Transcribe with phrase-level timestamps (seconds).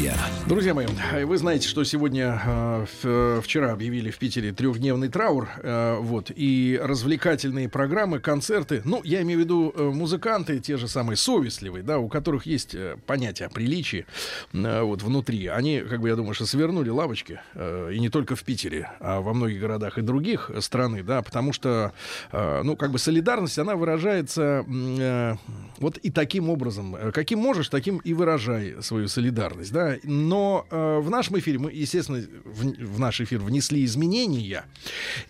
[0.00, 0.16] друзья.
[0.46, 0.86] Друзья мои,
[1.24, 6.80] вы знаете, что сегодня, э, в- вчера объявили в Питере трехдневный траур, э, вот, и
[6.82, 11.98] развлекательные программы, концерты, ну, я имею в виду э, музыканты, те же самые совестливые, да,
[11.98, 14.06] у которых есть э, понятие о приличии,
[14.54, 18.34] э, вот, внутри, они, как бы, я думаю, что свернули лавочки, э, и не только
[18.36, 21.92] в Питере, а во многих городах и других страны, да, потому что,
[22.32, 25.36] э, ну, как бы, солидарность, она выражается э,
[25.78, 30.98] вот и таким образом, э, каким можешь, таким и выражай свою солидарность, да, но э,
[30.98, 34.64] в нашем эфире мы, естественно, в, в наш эфир внесли изменения,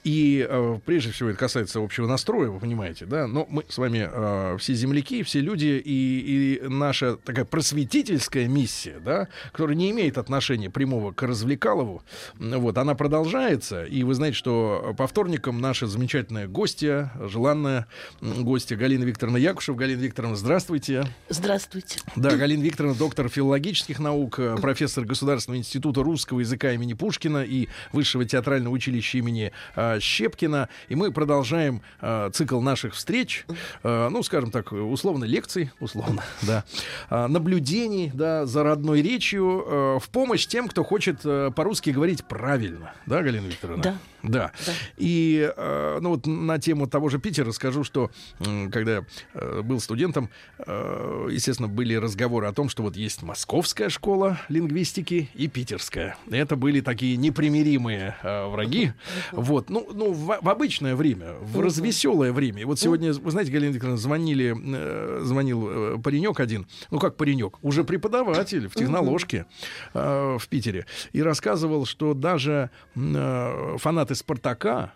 [0.05, 4.09] и э, прежде всего это касается общего настроя, вы понимаете, да, но мы с вами
[4.11, 10.19] э, все земляки, все люди, и, и наша такая просветительская миссия, да, которая не имеет
[10.19, 12.03] отношения прямого к развлекалову,
[12.39, 17.87] вот, она продолжается, и вы знаете, что по вторникам наша замечательная гостья, желанная
[18.21, 19.77] гостья Галина Викторовна Якушев.
[19.77, 21.05] Галина Викторовна, здравствуйте.
[21.29, 22.01] Здравствуйте.
[22.17, 27.69] Да, Галина Викторовна, доктор филологических наук, э, профессор Государственного института русского языка имени Пушкина и
[27.93, 30.69] Высшего театрального училища имени э, Щепкина.
[30.89, 33.47] И мы продолжаем э, цикл наших встреч,
[33.83, 36.65] э, ну, скажем так, условно лекций, условно, да,
[37.11, 42.25] э, наблюдений, да, за родной речью э, в помощь тем, кто хочет э, по-русски говорить
[42.25, 42.93] правильно.
[43.07, 43.83] Да, Галина Викторовна?
[43.83, 43.95] Да.
[44.23, 44.53] Да.
[44.67, 44.73] Да.
[44.97, 49.05] И э, ну вот на тему того же Питера скажу, что м, когда я
[49.35, 55.29] э, был студентом, э, естественно, были разговоры о том, что вот есть московская школа лингвистики
[55.35, 56.17] и питерская.
[56.31, 58.93] Это были такие непримиримые э, враги.
[59.33, 62.63] Вот, ну, ну в, в обычное время, в развеселое время.
[62.63, 67.17] И вот сегодня, вы знаете, Галина Викторовна, звонили, э, звонил э, паренек один, ну как
[67.17, 69.47] паренек, уже преподаватель в техноложке
[69.95, 74.93] э, в Питере, и рассказывал, что даже э, фанаты Спартака,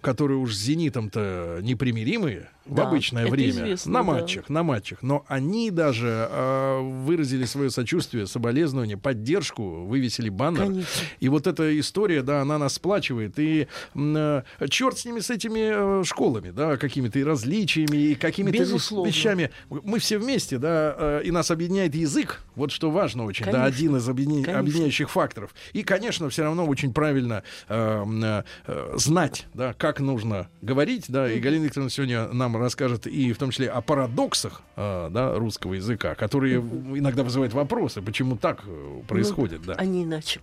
[0.00, 4.02] которые уж с Зенитом-то непримиримые в Да, обычное это время, на да.
[4.02, 10.66] матчах, на матчах, но они даже э, выразили свое сочувствие, соболезнование, поддержку, вывесили баннер.
[10.66, 11.02] Конечно.
[11.20, 13.38] И вот эта история, да, она нас сплачивает.
[13.38, 18.58] И э, черт с ними, с этими э, школами, да, какими-то и различиями, и какими-то
[18.58, 19.08] Безусловно.
[19.08, 19.50] вещами.
[19.70, 22.42] Мы все вместе, да, э, и нас объединяет язык.
[22.54, 23.66] Вот что важно очень, да, Конечно.
[23.66, 24.58] один из Конечно.
[24.58, 25.54] объединяющих факторов.
[25.72, 31.38] И, конечно, все равно очень правильно э, э, знать, да, как нужно говорить, да, и
[31.40, 36.14] Галина Викторовна сегодня нам расскажет и в том числе о парадоксах, э, да, русского языка,
[36.14, 39.74] которые иногда вызывают вопросы, почему так э, происходит, да.
[39.74, 40.40] А не иначе.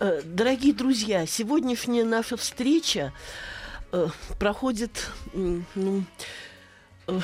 [0.00, 3.12] Э, Дорогие друзья, сегодняшняя наша встреча
[3.92, 4.08] э,
[4.38, 6.04] проходит ну,
[7.06, 7.20] э,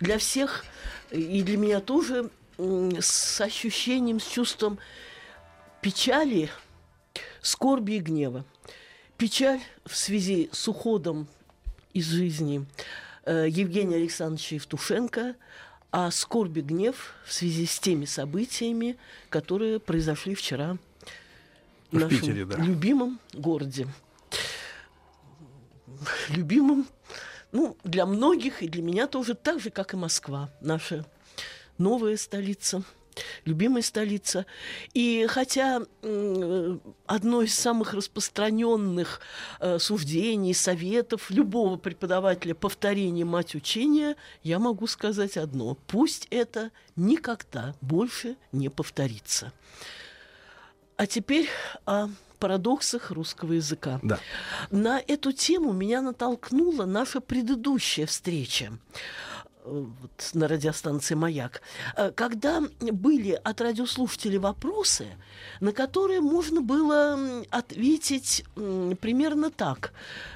[0.00, 0.64] для всех
[1.10, 4.78] и для меня тоже м, с ощущением, с чувством
[5.80, 6.50] печали,
[7.42, 8.44] скорби и гнева.
[9.16, 11.28] Печаль в связи с уходом
[11.94, 12.66] из жизни
[13.24, 15.36] э, Евгения Александровича Евтушенко,
[15.90, 18.98] а скорби гнев в связи с теми событиями,
[19.30, 20.76] которые произошли вчера
[21.90, 22.58] в В нашем Питере, да.
[22.58, 23.86] любимом городе.
[26.28, 26.86] Любимом,
[27.52, 31.06] ну, для многих и для меня тоже так же, как и Москва, наша
[31.78, 32.82] новая столица,
[33.44, 34.46] любимая столица.
[34.92, 35.82] И хотя
[37.06, 39.20] одно из самых распространенных
[39.60, 45.76] э, суждений, советов любого преподавателя повторение мать учения, я могу сказать одно.
[45.86, 49.52] Пусть это никогда больше не повторится.
[50.96, 51.48] А теперь
[51.86, 52.08] о
[52.38, 54.00] парадоксах русского языка.
[54.02, 54.18] Да.
[54.70, 58.78] На эту тему меня натолкнула наша предыдущая встреча
[59.64, 61.62] вот, на радиостанции «Маяк»,
[61.96, 65.06] э, когда были от радиослушателей вопросы,
[65.60, 69.92] на которые можно было ответить примерно так.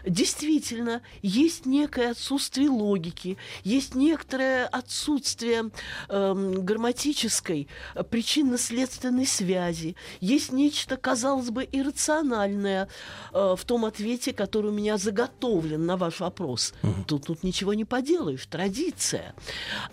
[0.06, 5.70] Действительно, есть некое отсутствие логики, есть некоторое отсутствие
[6.08, 12.88] эм, грамматической э, причинно-следственной связи, есть нечто, казалось бы, иррациональное
[13.32, 16.72] э, в том ответе, который у меня заготовлен на ваш вопрос.
[17.06, 19.17] Тут, тут ничего не поделаешь, традиция.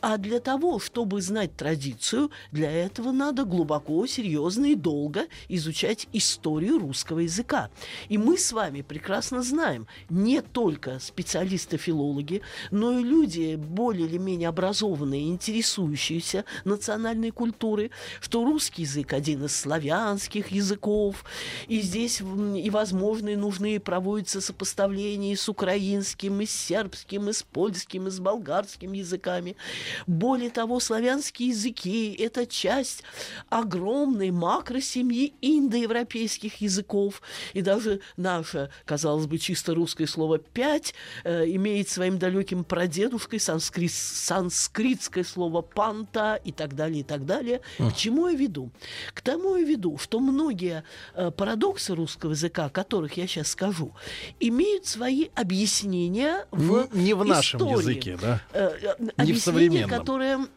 [0.02, 6.80] А для того, чтобы знать традицию, для этого надо глубоко, серьезно и долго изучать историю
[6.80, 7.70] русского языка.
[8.10, 12.42] И мы с вами прекрасно знаем, не только специалисты-филологи,
[12.72, 17.92] но и люди более или менее образованные, интересующиеся национальной культурой,
[18.22, 21.26] что русский язык один из славянских языков,
[21.68, 27.44] и здесь и возможны, и нужны проводятся сопоставления с украинским, и с сербским, и с
[27.44, 29.15] польским, и с болгарским языком.
[29.16, 29.56] Языками.
[30.08, 33.04] Более того, славянские языки– это часть
[33.50, 37.22] огромной макросемьи индоевропейских языков.
[37.54, 43.92] И даже наше, казалось бы, чисто русское слово «пять» э, имеет своим далеким прадедушкой санскрит,
[43.92, 47.62] санскритское слово «панта» и так далее, и так далее.
[47.78, 48.72] К чему я веду?
[49.14, 50.84] К тому я веду, что многие
[51.14, 53.94] э, парадоксы русского языка, о которых я сейчас скажу,
[54.40, 57.80] имеют свои объяснения в Не в нашем истории.
[57.80, 58.42] языке, да?
[59.06, 59.90] Не в объяснения, современном.
[59.90, 60.48] которые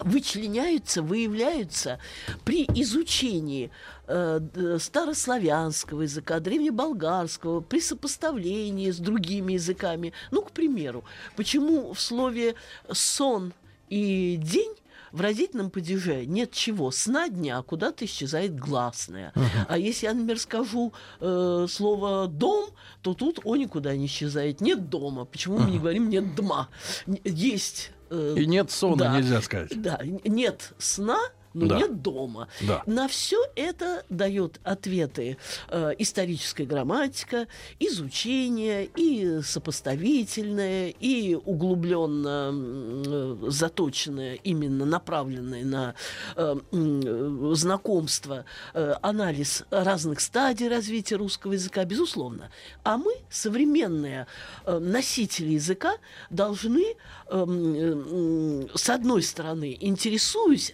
[0.00, 1.98] вычленяются, выявляются
[2.44, 3.70] при изучении
[4.06, 10.12] э, старославянского языка, древнеболгарского, при сопоставлении с другими языками.
[10.30, 11.04] Ну, к примеру,
[11.36, 12.54] почему в слове
[12.90, 13.52] «сон»
[13.88, 14.74] и «день»
[15.12, 16.90] в родительном падеже нет чего.
[16.90, 19.32] Сна дня а куда-то исчезает гласное.
[19.68, 22.70] А если я, например, скажу э, слово «дом»,
[23.02, 24.60] то тут «о» никуда не исчезает.
[24.60, 25.24] Нет дома.
[25.24, 26.68] Почему мы не говорим «нет дома»?
[27.06, 27.92] Н- Есть...
[28.10, 29.16] э, И нет сона, да.
[29.16, 29.80] нельзя сказать.
[29.80, 31.18] да, нет сна,
[31.54, 31.78] но Да.
[31.78, 32.48] нет дома.
[32.60, 32.82] Да.
[32.86, 35.36] На все это дает ответы
[35.68, 37.46] э, историческая грамматика,
[37.78, 45.94] изучение и сопоставительное, и углубленно э, заточенное, именно направленное на
[46.36, 48.44] э, э, знакомство,
[48.74, 52.50] э, анализ разных стадий развития русского языка, безусловно.
[52.84, 54.26] А мы, современные
[54.66, 55.94] э, носители языка,
[56.30, 56.84] должны,
[57.28, 60.70] э, м, с одной стороны, интересуясь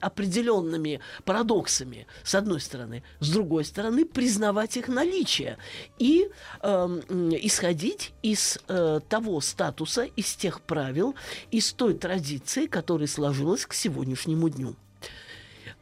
[0.66, 5.58] определенными парадоксами, с одной стороны, с другой стороны, признавать их наличие
[5.98, 6.28] и
[6.62, 11.14] м, исходить из э, того статуса, из тех правил,
[11.50, 14.76] из той традиции, которая сложилась к сегодняшнему дню.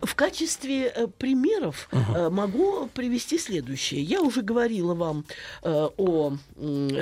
[0.01, 4.03] В качестве э, примеров э, могу привести следующее.
[4.03, 5.25] Я уже говорила вам
[5.63, 6.37] э, о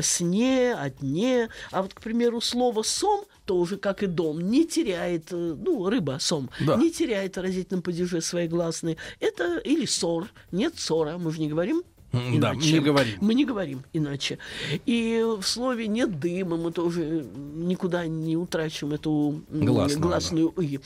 [0.01, 5.33] сне, о дне, а вот, к примеру, слово «сом» тоже, как и дом, не теряет,
[5.33, 6.77] ну, рыба, сом, Да.
[6.77, 8.97] не теряет в родительном падеже свои гласные.
[9.19, 12.73] Это или ссор, нет ссора, мы же не говорим М, Да, иначе.
[12.73, 13.15] не говорим.
[13.21, 14.39] Мы не говорим иначе.
[14.87, 20.63] И в слове нет дыма, мы тоже никуда не утрачиваем эту м, Гласную, да.
[20.63, 20.81] «и».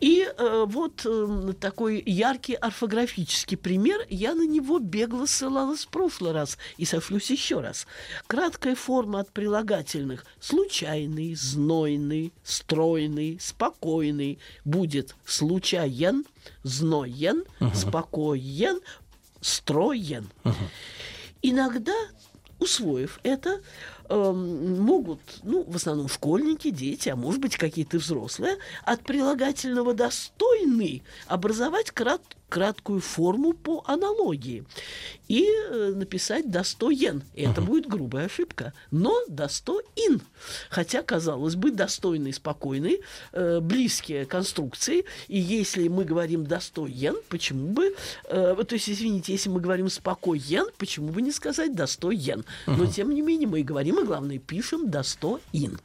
[0.00, 4.06] И э, вот э, такой яркий орфографический пример.
[4.08, 7.86] Я на него бегло ссылалась в прошлый раз и сошлюсь еще раз.
[8.26, 16.24] Краткая форма от прилагательных случайный, знойный, стройный, спокойный будет случайен,
[16.62, 17.44] зноен,
[17.74, 18.80] спокоен,
[19.44, 20.30] строен.
[21.42, 21.92] Иногда,
[22.58, 23.60] усвоив это,
[24.08, 31.02] эм, могут, ну, в основном школьники, дети, а может быть, какие-то взрослые, от прилагательного «достойный»
[31.26, 34.64] образовать крат- краткую форму по аналогии
[35.26, 37.22] и э, написать «достоин».
[37.34, 38.72] Это будет грубая ошибка.
[38.92, 40.20] Но «достоин».
[40.70, 43.00] Хотя, казалось бы, достойный, спокойный,
[43.32, 45.04] э, близкие конструкции.
[45.26, 47.96] И если мы говорим «достоин», почему бы...
[48.28, 52.44] э, то есть, извините, если мы говорим «спокоен», почему бы не сказать «достоин»?
[52.66, 55.78] Но, тем не менее, мы и говорим, и, главное, пишем «достоин».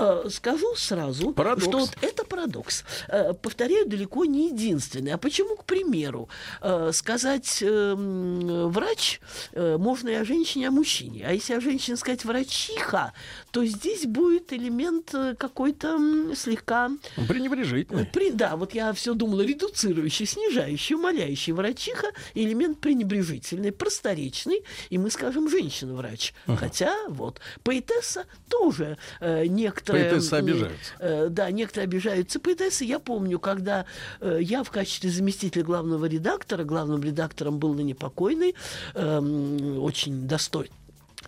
[0.00, 1.64] Э, Скажу сразу, Парадокс.
[1.66, 2.84] что вот это парадокс.
[3.08, 5.10] Э, Повторяю, далеко не единственный.
[5.12, 6.28] А почему, к примеру,
[6.62, 9.20] э, сказать э, м, врач
[9.54, 11.26] можно и о женщине, и о мужчине.
[11.26, 13.12] А если о женщине сказать врачиха,
[13.50, 15.98] то здесь будет элемент какой-то
[16.36, 16.90] слегка
[17.28, 18.06] Пренебрежительный.
[18.06, 25.10] при, да, вот я все думала, редуцирующий, снижающий, умоляющий врачиха, элемент пренебрежительный, просторечный, и мы
[25.10, 26.32] скажем женщина-врач.
[26.46, 30.10] Хотя вот поэтесса тоже э, некоторые...
[30.10, 30.92] Поэтессы обижаются.
[30.98, 32.84] э, да, некоторые обижаются поэтессы.
[32.84, 33.86] Я помню, когда
[34.20, 38.54] э, я в качестве заместителя главного редактора, главным редактором был ныне покойный,
[38.94, 40.72] эм, очень достойный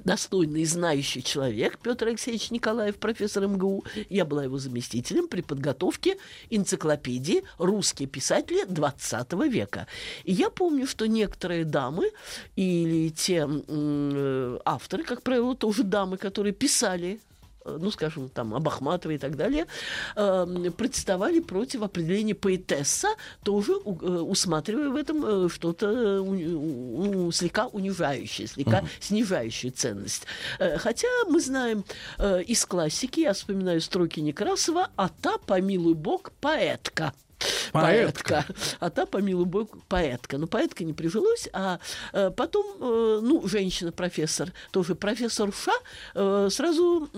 [0.04, 3.84] достойный и знающий человек Петр Алексеевич Николаев, профессор МГУ.
[4.08, 6.16] Я была его заместителем при подготовке
[6.50, 9.86] энциклопедии «Русские писатели XX века».
[10.24, 12.10] И я помню, что некоторые дамы
[12.56, 17.20] или те э, авторы, как правило, тоже дамы, которые писали
[17.64, 19.66] ну, скажем, там, об Ахматовой и так далее,
[20.16, 23.08] э, протестовали против определения поэтесса,
[23.44, 29.72] тоже у- э, усматривая в этом э, что-то э, у- у- слегка унижающее, слегка снижающее
[29.72, 30.24] ценность.
[30.58, 31.84] Э, Хотя мы знаем
[32.18, 37.12] э, из классики, я вспоминаю строки Некрасова, «А та, помилуй бог, поэтка».
[37.72, 38.44] Поэтка.
[38.78, 40.38] А та, помилуй бог, поэтка.
[40.38, 41.78] Но поэтка не прижилось, а
[42.12, 45.72] э, потом, э, ну, женщина-профессор, тоже профессор Ша,
[46.14, 47.08] э, сразу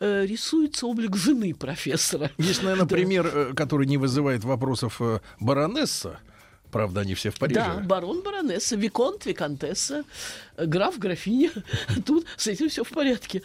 [0.00, 2.30] рисуется облик жены профессора.
[2.38, 5.00] Есть, наверное, пример, который не вызывает вопросов
[5.40, 6.18] баронесса.
[6.70, 7.60] Правда, они все в Париже.
[7.60, 10.04] Да, барон, баронесса, виконт, виконтесса,
[10.56, 11.50] граф, графиня.
[12.06, 13.42] Тут с этим все в порядке.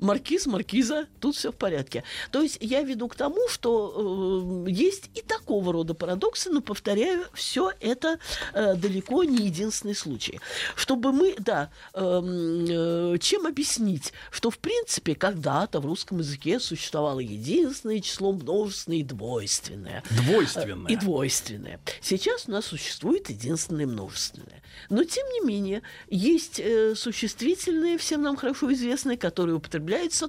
[0.00, 2.04] Маркиз, маркиза, тут все в порядке.
[2.30, 7.24] То есть я веду к тому, что э, есть и такого рода парадоксы, но, повторяю,
[7.34, 8.18] все это
[8.52, 10.40] э, далеко не единственный случай.
[10.76, 17.20] Чтобы мы, да, эм, э, чем объяснить, что, в принципе, когда-то в русском языке существовало
[17.20, 20.02] единственное число множественное и двойственное.
[20.26, 20.92] Двойственное.
[20.92, 21.80] И двойственное.
[22.00, 24.62] Сейчас у нас существует единственное множественное.
[24.88, 29.71] Но, тем не менее, есть э, существительные, всем нам хорошо известные, которые употребляются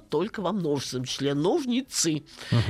[0.00, 1.34] только во множественном числе.
[1.34, 2.22] Ножницы.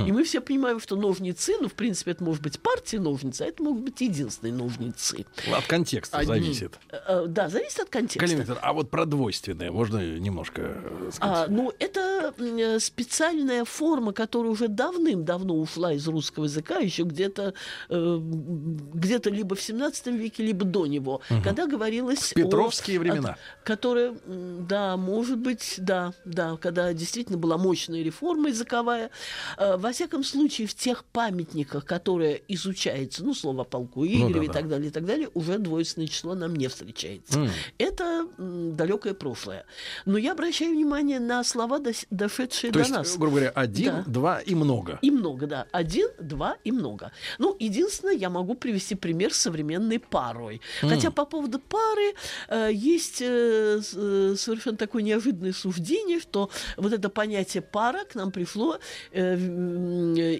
[0.05, 3.45] И мы все понимаем, что ножницы, ну, в принципе, это может быть партия ножницы, а
[3.45, 5.25] это могут быть единственные ножницы.
[5.51, 6.33] От контекста Одни.
[6.33, 6.79] зависит.
[6.89, 8.19] Э, э, Да, зависит от контекста.
[8.19, 11.47] Калиметр, а вот про двойственное можно немножко э, сказать?
[11.49, 12.33] А, ну, это
[12.79, 17.53] специальная форма, которая уже давным-давно ушла из русского языка, еще где-то
[17.89, 23.29] где-то либо в 17 веке, либо до него, когда говорилось Петровские о, времена.
[23.31, 29.11] о- которая, м, да, может быть, да, да, когда действительно была мощная реформа языковая.
[29.59, 34.47] Э, во всяком случае, в тех памятниках, которые изучаются, ну, слово о полку Игореве и
[34.47, 34.53] да-да.
[34.53, 37.37] так далее, и так далее, уже двойственное число нам не встречается.
[37.39, 37.49] М.
[37.77, 39.65] Это далекое прошлое.
[40.05, 41.79] Но я обращаю внимание на слова,
[42.09, 43.15] дошедшие То до есть, нас.
[43.15, 44.03] грубо говоря, один, Да.
[44.07, 44.97] два и много.
[45.03, 45.67] И много, да.
[45.71, 47.11] Один, два и много.
[47.37, 50.61] Ну, единственное, я могу привести пример с современной парой.
[50.81, 52.15] Хотя по поводу пары
[52.47, 58.31] э, есть э, э, совершенно такое неожиданное суждение, что вот это понятие пара к нам
[58.31, 58.77] пришло
[59.11, 59.35] э,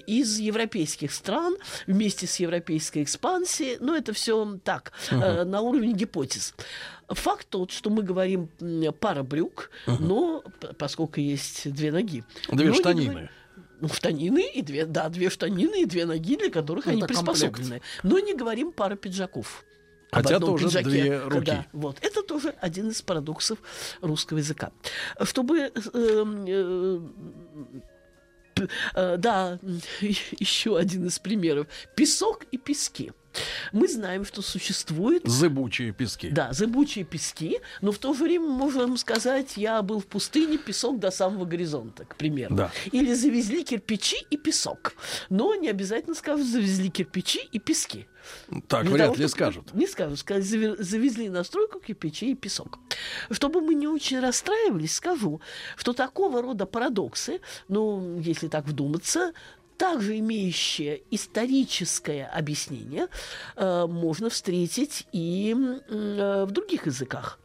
[0.08, 1.56] из европейских стран
[1.88, 3.78] вместе с европейской экспансией.
[3.80, 6.54] Но это все так, э, на уровне гипотез.
[7.10, 8.50] Факт тот, что мы говорим
[9.00, 12.24] пара брюк, но п- поскольку есть две ноги.
[12.50, 13.10] Две но штанины.
[13.12, 13.30] говорим-
[13.82, 17.26] ну, штанины и две, да, две штанины и две ноги, для которых Это они комплект.
[17.26, 17.82] приспособлены.
[18.04, 19.66] Но не говорим пара пиджаков.
[20.12, 20.90] Хотя тоже пиджаке.
[20.90, 21.46] две руки.
[21.46, 21.98] Да, вот.
[22.02, 23.60] Это тоже один из парадоксов
[24.02, 24.72] русского языка.
[25.22, 27.00] Чтобы э, э,
[28.96, 29.60] э, да,
[30.02, 31.68] еще один из примеров.
[31.96, 33.12] Песок и пески.
[33.72, 36.30] Мы знаем, что существует Зыбучие пески.
[36.30, 41.00] да, зыбучие пески, но в то же время можем сказать, я был в пустыне, песок
[41.00, 42.56] до самого горизонта, к примеру.
[42.56, 42.72] Да.
[42.92, 44.94] Или завезли кирпичи и песок.
[45.30, 48.08] Но не обязательно скажут, завезли кирпичи и пески.
[48.68, 49.74] Так Для вряд того, ли скажут.
[49.74, 52.80] Не скажут, «Зави- завезли на стройку кирпичи и песок.
[53.30, 55.42] Чтобы мы не очень расстраивались, скажу,
[55.78, 59.32] что такого рода парадоксы, ну, если так вдуматься,
[59.78, 63.08] также имеющие историческое объяснение,
[63.56, 65.56] э, можно встретить и
[65.90, 67.40] э, в других языках.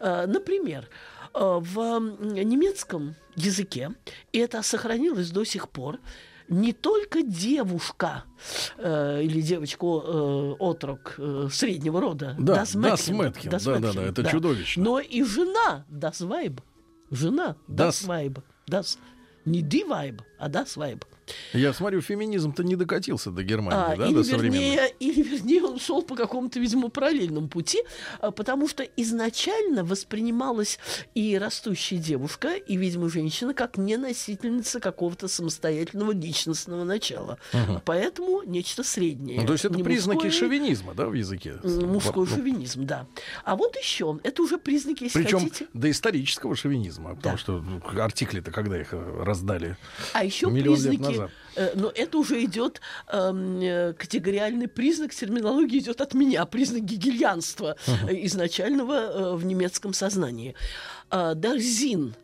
[0.00, 0.88] Э, например,
[1.32, 3.90] в немецком языке,
[4.32, 5.98] и это сохранилось до сих пор,
[6.48, 8.24] не только девушка
[8.76, 14.00] э, или девочка э, отрок э, среднего рода, Да, das das Mädchen, Mädchen, das да-да-да,
[14.00, 14.84] Mädchen, это чудовищно.
[14.84, 16.60] Но и жена das Weib,
[17.10, 18.06] жена das, Das.
[18.06, 18.38] Weib,
[18.68, 18.98] das
[19.44, 21.04] не die Weib, а das Weib.
[21.52, 25.78] Я смотрю, феминизм-то не докатился до Германии, А, да, или, до вернее, или, вернее, он
[25.78, 27.78] шел по какому-то, видимо, параллельному пути,
[28.20, 30.78] а, потому что изначально воспринималась
[31.14, 37.38] и растущая девушка, и, видимо, женщина как неносительница какого-то самостоятельного личностного начала.
[37.84, 39.40] Поэтому нечто среднее.
[39.40, 41.54] Ну, то есть это Не признаки мужское, шовинизма, да, в языке?
[41.62, 43.06] Мужской ну, шовинизм, да.
[43.44, 45.66] А вот еще, это уже признаки, если Причем хотите.
[45.72, 47.38] доисторического шовинизма, потому Да.
[47.38, 49.76] что ну, артикли-то когда их раздали?
[50.12, 51.13] А еще признаки,
[51.74, 58.24] но это уже идет эм, э, категориальный признак, терминология идет от меня, признак гегельянства э,
[58.26, 60.54] изначального э, в немецком сознании.
[61.10, 62.14] А, Sinn,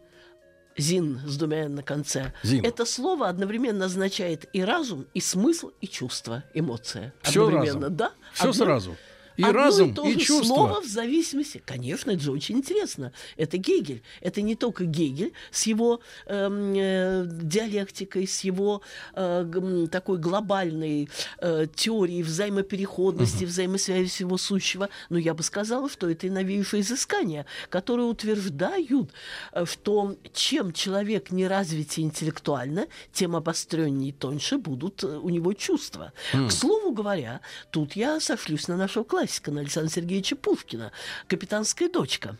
[0.77, 2.33] Зин с двумя «н» на конце.
[2.43, 2.65] Зин.
[2.65, 7.13] Это слово одновременно означает и разум, и смысл, и чувство, эмоция.
[7.23, 7.97] Всё одновременно, разом.
[7.97, 8.13] да?
[8.33, 8.97] Все Одно- сразу.
[9.41, 10.45] И Одно разум, и, то и же чувство.
[10.55, 11.63] слово в зависимости.
[11.65, 13.13] Конечно, это же очень интересно.
[13.39, 14.03] Это Гегель.
[14.21, 18.83] Это не только Гегель с его эм, э, диалектикой, с его
[19.15, 24.89] э, г- м, такой глобальной э, теорией взаимопереходности, взаимосвязи всего сущего.
[25.09, 29.11] Но я бы сказала, что это и новейшие изыскания, которые утверждают,
[29.53, 35.55] э, что чем человек не развитие интеллектуально, тем обостреннее и тоньше будут э, у него
[35.55, 36.13] чувства.
[36.33, 40.93] К слову говоря, тут я сошлюсь на нашего классика, на Александра Сергеевича Пушкина,
[41.29, 42.37] «Капитанская дочка».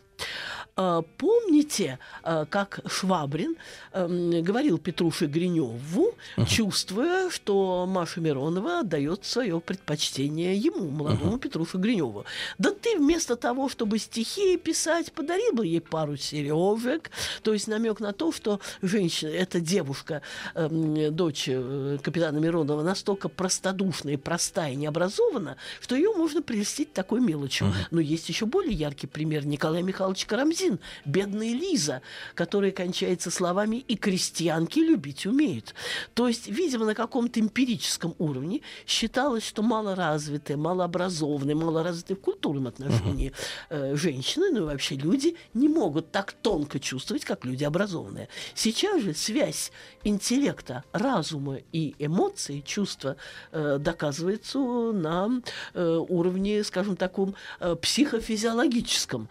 [0.81, 3.55] А, Помните, а, как Швабрин
[3.93, 6.15] эм, говорил Петруше Гриневу,
[6.47, 12.25] чувствуя, что Маша Миронова отдает свое предпочтение ему, молодому Петруше Гриневу.
[12.57, 17.11] Да ты вместо того, чтобы стихи писать, подарил бы ей пару сережек.
[17.43, 20.23] То есть намек на то, что женщина, эта девушка,
[20.55, 26.91] эм, дочь э, капитана Миронова, настолько простодушна и простая и необразована, что ее можно прельстить
[26.93, 27.71] такой мелочью.
[27.91, 32.01] Но есть еще более яркий пример Николай Михайлович Карамзин, сын, бедная Лиза,
[32.35, 35.73] которая кончается словами «и крестьянки любить умеют».
[36.13, 43.33] То есть, видимо, на каком-то эмпирическом уровне считалось, что малоразвитые, малообразованные, малоразвитые в культурном отношении
[43.69, 48.27] э, женщины, ну и вообще люди, не могут так тонко чувствовать, как люди образованные.
[48.55, 49.71] Сейчас же связь
[50.03, 53.15] интеллекта, разума и эмоций, чувства
[53.51, 55.41] э, доказывается на
[55.73, 59.29] э, уровне, скажем, таком э, психофизиологическом.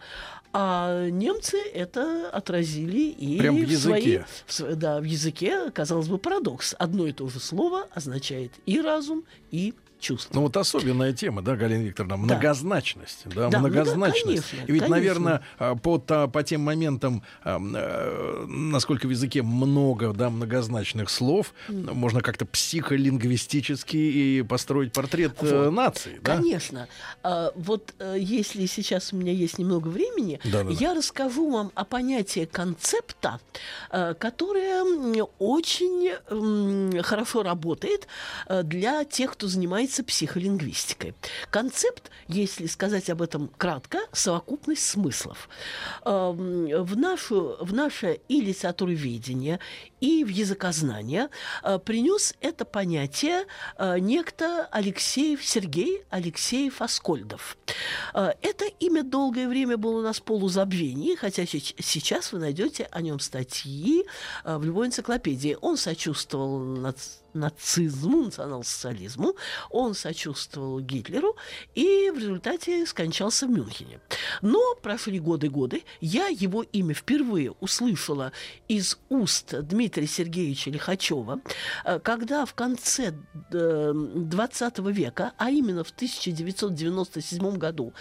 [0.53, 4.25] А немцы это отразили и Прям в в языке.
[4.47, 6.75] в да, в языке, казалось бы, парадокс.
[6.77, 10.33] Одно и то же слово означает и разум, и чувство.
[10.35, 12.35] Ну вот особенная тема, да, Галина Викторовна, Да.
[12.35, 14.25] многозначность, да, Да, ну да, многозначность.
[14.51, 14.89] конечно, И ведь, конечно.
[14.89, 21.09] наверное, а, по, та- по тем моментам, а, э, насколько в языке много, да, многозначных
[21.09, 25.71] слов, можно как-то психолингвистически и построить портрет э, Вот.
[25.71, 26.37] нации, да?
[26.37, 26.87] Конечно.
[27.23, 30.71] А, вот э, если сейчас у меня есть немного времени, Да-да-да.
[30.71, 33.39] я расскажу вам о понятии концепта,
[33.91, 34.83] которое
[35.39, 36.11] очень
[37.03, 38.07] хорошо работает
[38.63, 41.13] для тех, кто занимается психолингвистикой.
[41.49, 45.49] Концепт, если сказать об этом кратко, совокупность смыслов.
[46.05, 49.59] Эм, В, нашу, в наше и литературоведение,
[49.99, 51.29] и в языкознание
[51.63, 53.45] э, принес это понятие
[53.77, 57.57] э, некто Алексеев Сергей Алексеев Аскольдов.
[58.13, 60.23] Э, Это имя долгое время было у нас в
[61.15, 64.05] хотя сейчас вы найдете о нем статьи
[64.43, 65.57] в любой энциклопедии.
[65.61, 69.35] Он сочувствовал нац- нацизму, национал-социализму,
[69.69, 71.35] он сочувствовал Гитлеру
[71.75, 73.99] и в результате скончался в Мюнхене.
[74.41, 78.31] Но прошли годы-годы, я его имя впервые услышала
[78.67, 81.41] из уст Дмитрия Сергеевича Лихачева,
[81.85, 83.13] э, когда в конце
[83.51, 87.93] э, 20 века, а именно в 1997 году,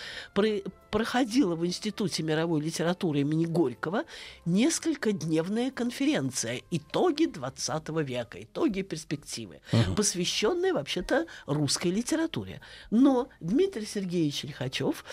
[0.91, 4.05] проходила в Институте мировой литературы имени Горького
[4.45, 9.61] несколькодневная конференция «Итоги 20 века», «Итоги перспективы»,
[9.97, 12.61] посвященная вообще-то русской литературе.
[12.91, 15.05] Но Дмитрий Сергеевич Лихачев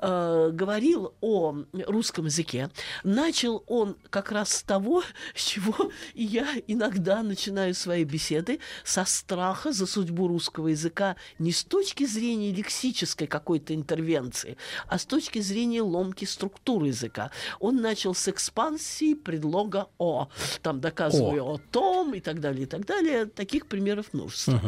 [0.00, 2.70] э, говорил о русском языке.
[3.02, 5.02] Начал он как раз с того,
[5.34, 11.64] с чего я иногда начинаю свои беседы со страха за судьбу русского языка не с
[11.64, 17.30] точки зрения лексической какой-то интервенции, а с точки зрения ломки структуры языка.
[17.60, 20.28] Он начал с экспансии предлога «о»,
[20.62, 23.26] там доказывая о, том и так далее, и так далее.
[23.26, 24.60] Таких примеров множество.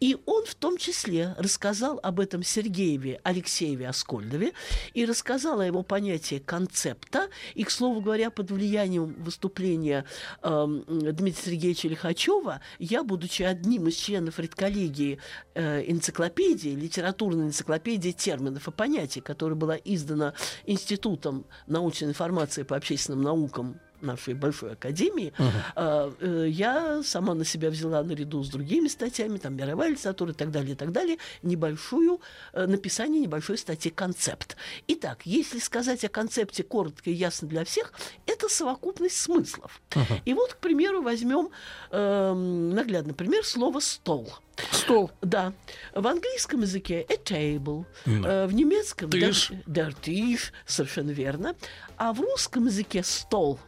[0.00, 4.52] И он в том числе рассказал об этом Сергееве Алексееве Аскольдове
[4.94, 7.28] и рассказал о его понятии концепта.
[7.54, 10.04] И, к слову говоря, под влиянием выступления
[10.42, 15.18] эм, Дмитрия Сергеевича Лихачева, я, будучи одним из членов редколлегии
[15.54, 20.34] э, энциклопедии, литературной энциклопедии терминов и понятий, которая была издана
[20.66, 25.32] Институтом научной информации по общественным наукам нашей большой академии,
[25.74, 30.34] а, э, я сама на себя взяла наряду с другими статьями, там мировая литература и
[30.34, 32.20] так далее, и так далее, небольшую,
[32.52, 34.56] э, написание небольшой статьи «Концепт».
[34.86, 37.92] Итак, если сказать о концепте коротко и ясно для всех,
[38.26, 39.80] это совокупность смыслов.
[40.24, 41.50] И вот, к примеру, возьмем
[41.90, 44.32] эм, наглядный пример слова «стол».
[44.72, 45.10] Стол.
[45.22, 45.52] Да.
[45.94, 49.32] В английском языке a table, э, в немецком der,
[49.66, 51.54] der Tisch, совершенно верно.
[51.96, 53.58] А в русском языке стол.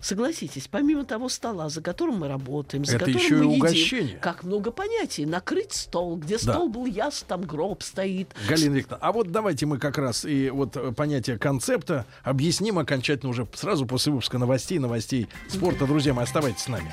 [0.00, 3.60] Согласитесь, помимо того стола, за которым мы работаем, за Это которым еще и мы едим,
[3.60, 4.16] угощение.
[4.18, 5.26] как много понятий.
[5.26, 6.52] Накрыть стол, где Да.
[6.54, 8.34] стол был яс, там гроб стоит.
[8.48, 13.30] Галина Викторовна, а вот давайте мы как раз и вот э, понятие концепта объясним окончательно
[13.30, 15.86] уже сразу после выпуска новостей, новостей спорта.
[15.86, 16.92] Друзья мои, оставайтесь с нами.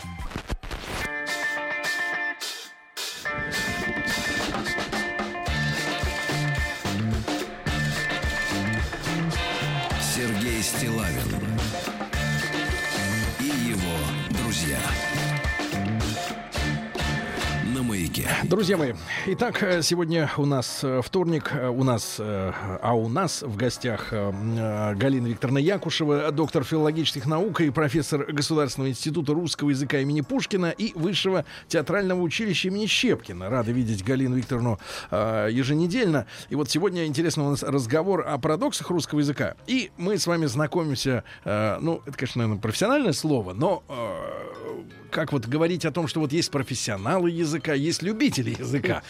[10.02, 11.47] Сергей Стилавин
[18.44, 18.94] Друзья мои,
[19.26, 24.12] итак, э, сегодня у нас э, вторник, э, у нас, а у нас в гостях
[24.12, 30.92] Галина Викторовна Якушева, доктор филологических наук и профессор Государственного института русского языка имени Пушкина и
[30.98, 33.50] Высшего театрального училища имени Щепкина.
[33.50, 34.80] Рады видеть Галину Викторовну
[35.12, 36.28] еженедельно.
[36.50, 39.56] И вот сегодня интересно у нас разговор о парадоксах русского языка.
[39.68, 43.84] И мы с вами знакомимся, ну, это, конечно, наверное, профессиональное слово, но
[45.10, 49.04] как вот говорить о том, что вот есть профессионалы языка, есть любители языка,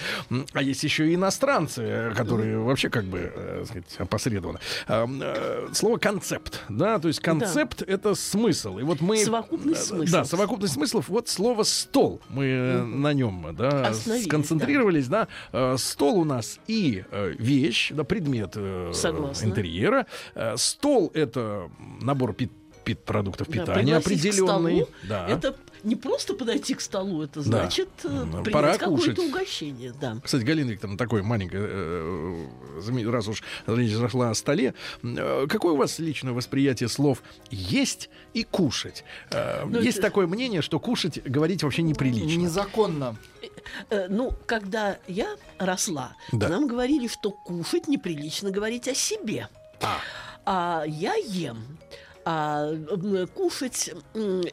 [0.54, 4.60] а есть еще и иностранцы, э, которые вообще как бы, э, сказать, опосредованно.
[4.88, 8.78] Э, Слово концепт, да, то есть концепт это смысл.
[8.80, 9.18] И вот мы...
[9.18, 10.12] Совокупность э, смыслов.
[10.12, 11.10] Да, совокупность смыслов.
[11.10, 12.22] Вот слово стол.
[12.30, 15.28] Мы э, на нем, да, сконцентрировались, да.
[15.52, 19.46] Э, Стол у нас и э, вещь, да, предмет э, Согласна.
[19.46, 20.06] интерьера.
[20.36, 21.70] Э, Стол это
[22.02, 24.76] набор пит- пит- продуктов Да, питания пригласить к определенный.
[24.78, 25.28] столу, Да.
[25.28, 27.42] Это не просто подойти к столу, это Да.
[27.42, 29.20] значит э, М, принять пора какое-то кушать.
[29.20, 29.94] угощение.
[30.00, 30.18] Да.
[30.24, 32.48] Кстати, Галина Викторовна, такое маленькое, э,
[32.80, 34.74] заме- раз уж речь зашла о столе,
[35.04, 39.04] э, какое у вас личное восприятие слов «есть» и «кушать»?
[39.32, 42.40] Э, Ну, Есть это- такое мнение, что кушать говорить вообще неприлично.
[42.40, 43.16] Незаконно.
[43.90, 46.48] Э, Ну, когда я росла, Да.
[46.50, 49.50] нам говорили, что кушать неприлично говорить о себе.
[49.82, 49.98] А.
[50.46, 51.78] А я ем.
[52.30, 52.74] А
[53.36, 53.90] кушать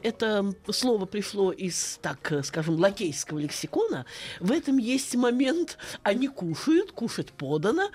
[0.01, 4.05] это слово пришло из, так э, скажем, лакейского лексикона.
[4.39, 7.89] В этом есть момент, они кушают, кушать подано.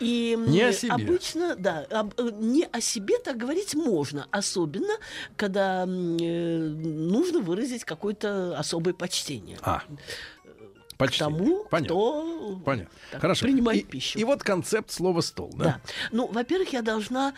[0.00, 0.90] И Не о себе.
[0.92, 4.94] обычно, да, об- э, не о себе так говорить можно, особенно
[5.36, 9.82] когда э, нужно выразить какое-то особое почтение А.
[10.96, 11.18] к Почти.
[11.18, 11.94] тому, Понятно.
[11.94, 12.90] кто Понятно.
[13.12, 13.44] так, Хорошо.
[13.44, 14.18] принимает и, пищу.
[14.18, 15.64] И вот концепт слова стол, да?
[15.64, 15.80] Да.
[16.12, 17.34] Ну, во-первых, я должна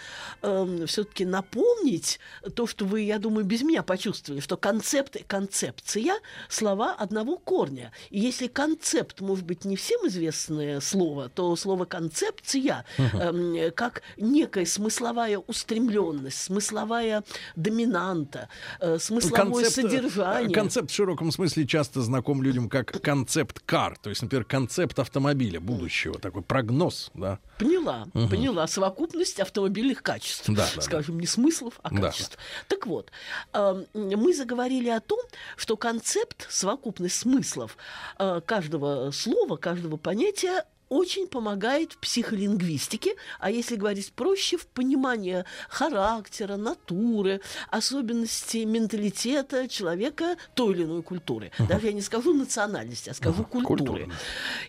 [0.87, 2.21] все-таки напомнить
[2.55, 6.15] то, что вы, я думаю, без меня почувствовали, что концепт и концепция
[6.49, 7.93] слова одного корня.
[8.11, 14.67] И если концепт, может быть, не всем известное слово, то слово концепция эм, как некая
[14.67, 17.25] смысловая устремленность, смысловая
[17.57, 18.49] доминанта,
[18.81, 20.55] э, смысловое э, содержание.
[20.55, 25.61] концепт в широком смысле часто знаком людям как концепт кар, то есть, например, концепт автомобиля
[25.61, 27.39] будущего, такой прогноз, да.
[27.59, 28.67] Поняла, поняла.
[28.67, 30.45] Совокупность автомобильных качеств.
[30.49, 32.09] Да, да, Скажем, не смыслов, а Да.
[32.09, 32.39] качеств.
[32.69, 33.11] Так вот,
[33.53, 35.21] э, мы заговорили о том,
[35.57, 37.77] что концепт, совокупность смыслов
[38.19, 45.45] э, каждого слова, каждого понятия очень помогает в психолингвистике, а если говорить проще, в понимании
[45.69, 51.51] характера, натуры, особенностей менталитета человека той или иной культуры.
[51.59, 53.79] Даже я не скажу национальности, а скажу культуры.
[53.79, 54.15] Культура, да.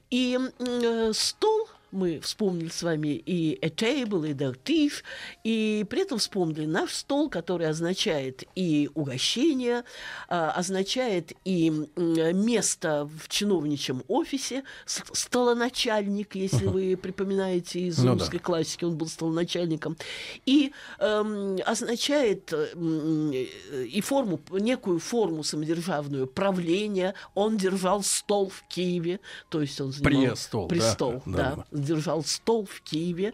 [0.10, 5.04] И э, стол мы вспомнили с вами и a table, и the dish,
[5.44, 9.84] и при этом вспомнили наш стол, который означает и угощение,
[10.28, 18.14] а, означает и место в чиновничьем офисе, столоначальник, если вы припоминаете из Ну да.
[18.14, 19.98] русской классики, он был столоначальником,
[20.46, 27.14] и эм, означает э, м, э, и форму, некую форму самодержавную правления.
[27.36, 30.76] Он держал стол в Киеве, то есть он занимал Престол, да.
[30.76, 31.66] престол, Да, да, да.
[31.82, 33.34] Держал стол в Киеве.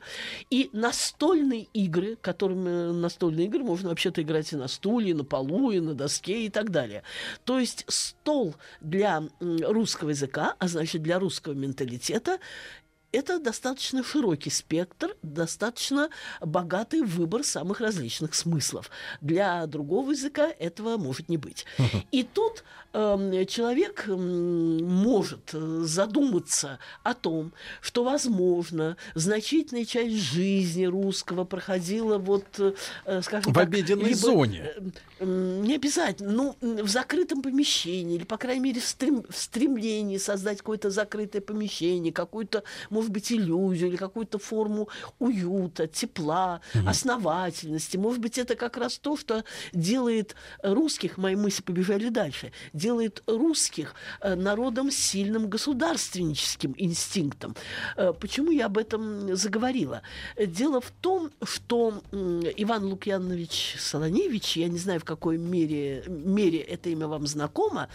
[0.50, 5.72] И настольные игры, которыми настольные игры можно вообще-то играть и на стуле, и на полу,
[5.72, 7.04] и на доске и так далее.
[7.44, 12.40] То есть стол для русского языка, а значит для русского менталитета,
[13.16, 16.10] это достаточно широкий спектр, достаточно
[16.42, 18.92] богатый выбор самых различных смыслов.
[19.22, 21.66] Для другого языка этого может не быть.
[22.12, 22.66] И тут
[23.00, 32.46] человек м, может э, задуматься о том, что, возможно, значительная часть жизни русского проходила вот,
[32.60, 34.72] э, скажем В так, обеденной либо, зоне.
[35.20, 36.32] э, Не обязательно,
[36.62, 41.42] ну, в закрытом помещении, или, по крайней мере, в, стрем- в стремлении создать какое-то закрытое
[41.42, 47.98] помещение, какую-то, может быть, иллюзию, или какую-то форму уюта, тепла, основательности.
[47.98, 52.52] Может быть, это как раз то, что делает русских, мои мысли побежали дальше,
[52.86, 57.56] делает русских э, народом с сильным государственническим инстинктом.
[57.98, 60.02] Э, Почему я об этом заговорила?
[60.38, 66.90] Дело в том, что Иван Лукьянович Солоневич, я не знаю, в какой мере, мере это
[66.90, 67.88] имя вам знакомо,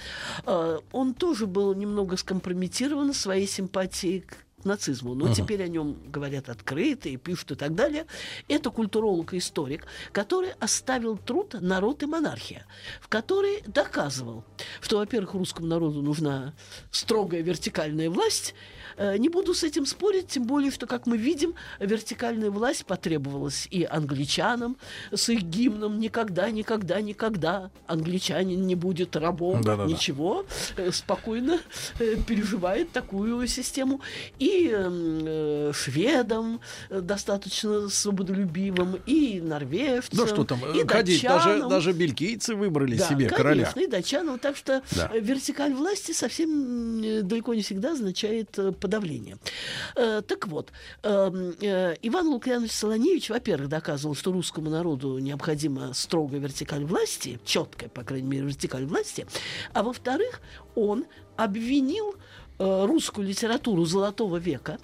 [0.46, 5.14] э, он тоже был немного скомпрометирован своей симпатией к нацизму.
[5.14, 8.07] Но теперь о нем говорят открыто и пишут и так далее.
[8.49, 12.66] Это культуролог и историк, который оставил труд «Народ и монархия»,
[13.01, 14.44] в который доказывал,
[14.81, 16.55] что, во-первых, русскому народу нужна
[16.90, 18.55] строгая вертикальная власть.
[19.01, 23.67] Э, Не буду с этим спорить, тем более, что, как мы видим, вертикальная власть потребовалась
[23.71, 24.77] и англичанам
[25.11, 29.63] с их гимном «Никогда, никогда, никогда англичанин не будет рабом».
[29.63, 29.91] Да-да-да.
[29.91, 30.45] Ничего,
[30.77, 31.61] э, спокойно
[31.99, 34.01] э, переживает такую систему.
[34.39, 36.61] И и э, шведам
[36.91, 43.29] достаточно свободолюбивым, и норвежцам, Ну что там, и ходить, даже, даже бельгийцы выбрали Да, себе
[43.29, 43.73] конечно, короля.
[43.77, 44.39] и датчанам.
[44.39, 45.11] Так что Да.
[45.15, 49.37] вертикаль власти совсем далеко не всегда означает э, подавление.
[49.94, 50.72] Э, так вот,
[51.03, 57.88] э, э, Иван Лукьянович Солоневич, во-первых, доказывал, что русскому народу необходима строгая вертикаль власти, четкая,
[57.88, 59.26] по крайней мере, вертикаль власти,
[59.72, 60.40] а во-вторых,
[60.74, 61.05] он
[61.37, 62.16] обвинил
[62.59, 64.79] э, русскую литературу Золотого века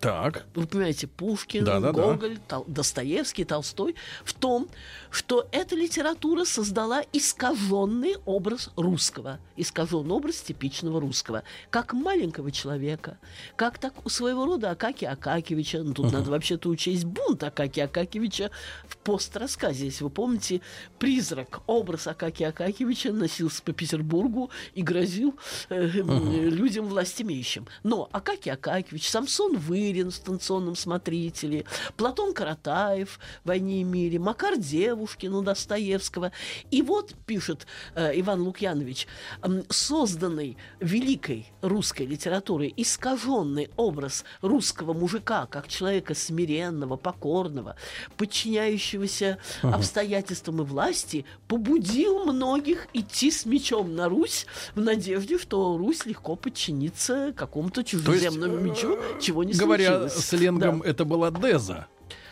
[0.00, 0.46] Так.
[0.54, 2.02] вы понимаете, Пушкин, Да-да-да.
[2.02, 4.68] Гоголь, Тол- Достоевский, Толстой, в том,
[5.10, 13.18] что эта литература создала искаженный образ русского, искаженный образ типичного русского, как маленького человека,
[13.56, 15.82] как так у своего рода Акакия Акакевича.
[15.82, 18.50] Ну, тут надо вообще-то учесть бунт Акакия Акакевича
[18.86, 19.86] в пострассказе.
[19.86, 20.60] Если вы помните,
[20.98, 25.34] призрак, образ Акакия Акакевича носился по Петербургу и грозил
[25.68, 27.66] э, э, людям властимеющим.
[27.82, 31.64] Но Акакий Акакевич, Самсон Вырин в «Станционном смотрителе»,
[31.96, 34.99] Платон Каратаев в «Войне и мире», Макар Девушкин
[35.34, 36.32] у Достоевского.
[36.70, 39.06] И вот, пишет э, Иван Лукьянович,
[39.42, 47.76] м, созданный великой русской литературой искаженный образ русского мужика как человека смиренного, покорного,
[48.16, 56.06] подчиняющегося обстоятельствам и власти, побудил многих идти с мечом на Русь в надежде, что Русь
[56.06, 60.26] легко подчинится какому-то есть, чужеземному э, мечу, чего не говоря случилось.
[60.26, 60.88] сленгом, Да.
[60.88, 61.86] это была Деза.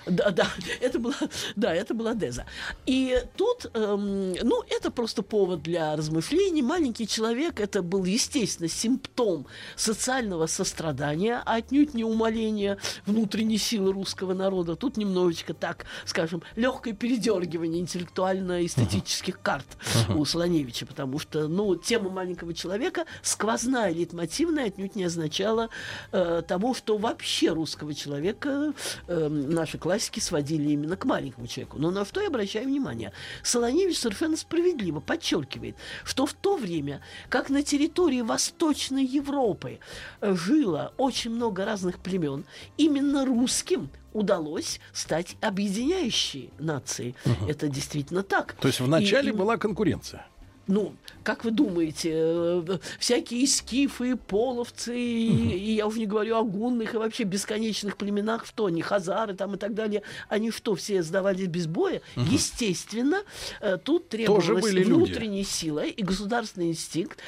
[0.09, 0.47] Да, да,
[0.81, 1.15] это была,
[1.57, 2.47] да, это была Деза.
[2.87, 6.63] И тут, эм, ну, это просто повод для размышлений.
[6.63, 14.33] Маленький человек, это был, естественно, симптом социального сострадания, а отнюдь не умаления внутренней силы русского
[14.35, 14.77] народа.
[14.77, 19.67] Тут немножечко так, скажем, легкое передергивание интеллектуально-эстетических карт
[20.15, 25.69] у Солоневича, потому что, ну, тема маленького человека сквозная, лейтмотивная, отнюдь не означала
[26.13, 28.73] э, того, что вообще русского человека
[29.07, 31.79] э, наши классики сводили именно к маленькому человеку.
[31.79, 33.13] Но на что я обращаю внимание?
[33.43, 39.79] Солоневич совершенно справедливо подчеркивает, что в то время, как на территории Восточной Европы
[40.21, 42.45] э, жило очень много разных племен,
[42.77, 47.15] именно русским удалось стать объединяющей нацией.
[47.49, 48.55] Это действительно так.
[48.55, 50.27] То есть вначале и- была конкуренция.
[50.69, 56.45] Ну, как вы думаете, э, всякие скифы, половцы, и, и я уже не говорю о
[56.45, 61.03] гунных и вообще бесконечных племенах, что они, хазары там и так далее, они что, все
[61.03, 62.03] сдавались без боя?
[62.17, 63.23] Естественно,
[63.61, 64.93] э, тут требовалась были люди.
[64.93, 67.19] внутренняя сила и государственный инстинкт.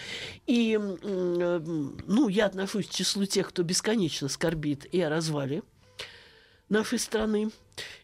[0.46, 1.60] И, э,
[2.06, 5.62] ну, я отношусь к числу тех, кто бесконечно скорбит и о развале
[6.68, 7.50] нашей страны,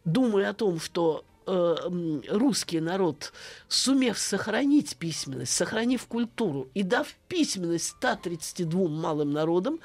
[0.04, 3.32] думая о том, что э, русский народ,
[3.68, 9.80] сумев сохранить письменность, сохранив культуру и дав письменность 132 малым народам,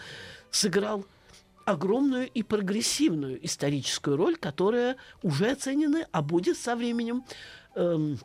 [0.49, 1.05] сыграл
[1.65, 7.23] огромную и прогрессивную историческую роль, которая уже оценена, а будет со временем
[7.75, 8.19] эм,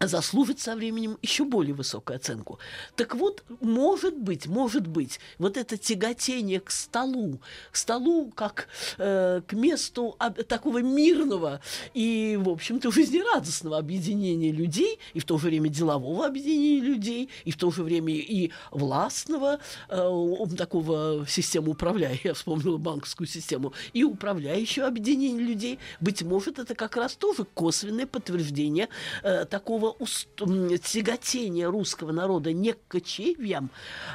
[0.00, 2.58] заслужит со временем еще более высокую оценку.
[2.96, 9.40] Так вот, может быть, может быть, вот это тяготение к столу, к столу как э,
[9.46, 11.60] к месту об- такого мирного
[11.94, 17.50] и, в общем-то, жизнерадостного объединения людей, и в то же время делового объединения людей, и
[17.50, 24.04] в то же время и властного э, такого систему управляя, я вспомнила банковскую систему, и
[24.04, 28.88] управляющего объединения людей, быть может, это как раз тоже косвенное подтверждение
[29.22, 33.70] э, такого уст- м, тяготения русского народа не к кочевьям,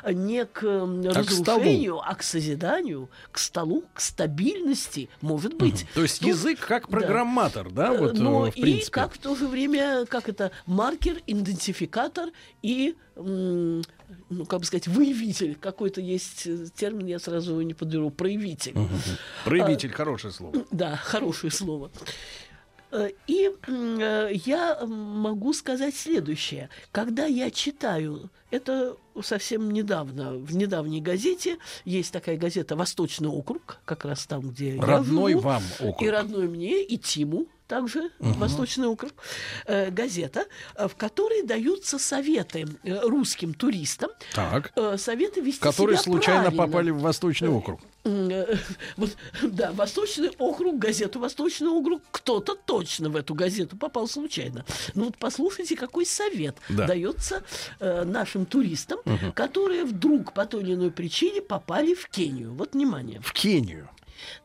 [0.10, 5.86] не к А к разрушению, а к созиданию, к столу, к стабильности, может быть.
[5.94, 6.98] То есть Ну, язык как да.
[7.00, 8.88] программатор, да, вот, э, но в принципе.
[8.88, 12.30] и как в то же время, как это, маркер, идентификатор
[12.62, 15.56] и, ну, как бы сказать, выявитель.
[15.56, 18.76] Какой-то есть э, термин, я сразу его не подберу, проявитель.
[19.46, 20.66] Проявитель, хорошее слово.
[20.72, 21.92] Да, хорошее слово.
[22.92, 26.70] Э, И э, я могу сказать следующее.
[26.92, 34.06] Когда я читаю, это совсем недавно, в недавней газете, есть такая газета «Восточный округ», как
[34.06, 35.42] раз там, где я Родной живу.
[35.44, 36.02] вам округ.
[36.02, 39.14] И родной мне, и Тиму также, Восточный округ,
[39.66, 44.74] э, газета, э, в которой даются советы русским туристам, Так.
[44.76, 46.66] э, советы вести Которые себя случайно правильно.
[46.68, 47.80] попали в Восточный округ.
[48.04, 48.56] Э,
[48.98, 54.66] Вот, да, Восточный округ, газету Восточный округ, кто-то точно в эту газету попал случайно.
[54.96, 56.88] Ну вот послушайте, какой совет Да.
[56.88, 57.44] дается
[57.80, 59.00] э, нашим туристам,
[59.36, 62.54] которые вдруг по той или иной причине попали в Кению.
[62.54, 63.22] Вот внимание.
[63.22, 63.90] В Кению.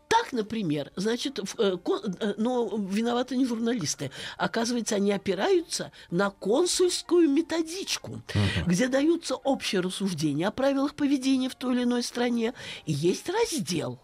[0.08, 4.10] Так, например, значит, э, э, но виноваты не журналисты.
[4.36, 8.22] Оказывается, они опираются на консульскую методичку,
[8.66, 12.54] где даются общие рассуждения о правилах поведения в той или иной стране.
[12.86, 13.98] И есть раздел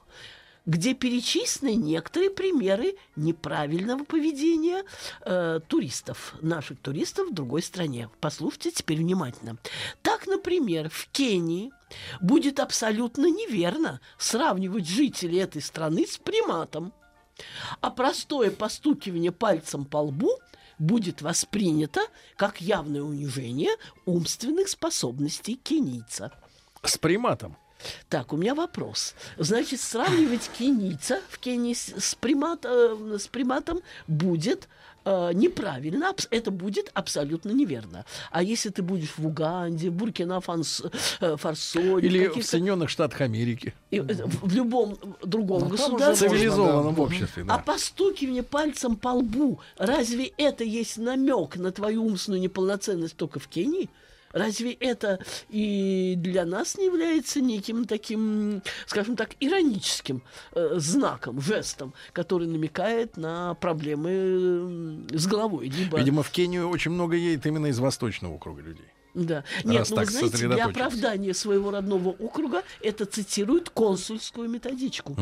[0.66, 4.84] где перечислены некоторые примеры неправильного поведения
[5.22, 8.08] э, туристов, наших туристов в другой стране.
[8.20, 9.58] Послушайте теперь внимательно.
[10.02, 11.72] Так, например, в Кении
[12.20, 16.92] будет абсолютно неверно сравнивать жителей этой страны с приматом.
[17.80, 20.30] А простое постукивание пальцем по лбу
[20.78, 22.00] будет воспринято
[22.36, 23.70] как явное унижение
[24.04, 26.30] умственных способностей кенийца.
[26.82, 27.56] С приматом.
[28.08, 29.14] Так, у меня вопрос.
[29.38, 34.68] Значит, сравнивать кенийца в Кении с, примат, э, с приматом будет
[35.04, 38.04] э, неправильно, это будет абсолютно неверно.
[38.30, 40.90] А если ты будешь в Уганде, в Буркина-Фасо,
[42.00, 43.74] Или в Соединенных Штатах Америки.
[43.90, 47.02] в любом другом Ну, государстве, цивилизованном да.
[47.02, 47.58] обществе, а да.
[47.58, 53.88] постукивание пальцем по лбу, разве это есть намек на твою умственную неполноценность только в Кении?
[54.32, 55.18] Разве это
[55.48, 63.16] и для нас не является неким таким, скажем так, ироническим э, знаком, жестом, который намекает
[63.16, 65.68] на проблемы с головой?
[65.68, 68.86] Либо, Видимо, в Кению очень много едет именно из восточного круга людей.
[69.14, 69.44] да.
[69.64, 75.16] Нет, ну вы знаете, для оправдания своего родного округа это цитирует консульскую методичку.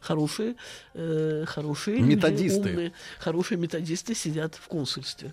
[0.00, 0.56] Хорошие,
[0.92, 2.58] э, хорошие люди, Методисты.
[2.60, 5.32] умные, хорошие методисты сидят в консульстве.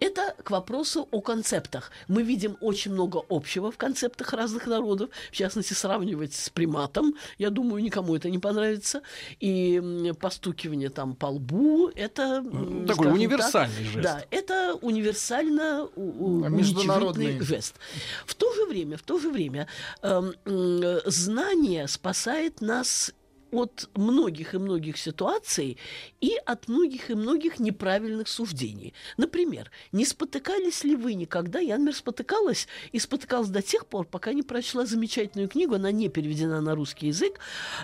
[0.00, 1.90] Это к вопросу о концептах.
[2.08, 5.10] Мы видим очень много общего в концептах разных народов.
[5.30, 9.02] В частности, сравнивать с приматом, я думаю, никому это не понравится.
[9.40, 12.42] И постукивание там по лбу, это...
[12.44, 14.02] м, Такой универсальный так, жест.
[14.02, 17.40] Да, это универсально Международный.
[17.40, 17.74] жест.
[18.26, 19.66] В то же время, в то же время,
[20.02, 23.12] эм, м, знание спасает нас
[23.52, 25.76] от многих и многих ситуаций
[26.20, 28.94] и от многих и многих неправильных суждений.
[29.16, 34.32] Например, не спотыкались ли вы никогда, я, например, спотыкалась и спотыкалась до тех пор, пока
[34.32, 37.38] не прочла замечательную книгу, она не переведена на русский язык,